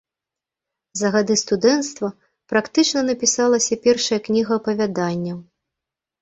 [1.01, 2.09] За гады студэнцтва
[2.53, 5.37] практычна напісалася першая кніга апавяданняў.